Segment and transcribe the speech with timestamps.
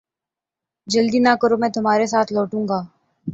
[0.87, 2.79] جلدی نہ کرو میں تمھارے ساتھ لوٹوں گا